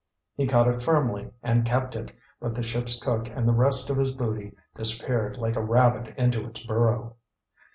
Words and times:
He 0.35 0.47
caught 0.47 0.67
it 0.67 0.81
firmly 0.81 1.29
and 1.43 1.63
kept 1.63 1.95
it, 1.95 2.11
but 2.39 2.55
the 2.55 2.63
ship's 2.63 2.99
cook 2.99 3.27
and 3.27 3.47
the 3.47 3.53
rest 3.53 3.87
of 3.91 3.97
his 3.97 4.15
booty 4.15 4.55
disappeared 4.75 5.37
like 5.37 5.55
a 5.55 5.61
rabbit 5.63 6.15
into 6.17 6.43
its 6.47 6.63
burrow. 6.65 7.17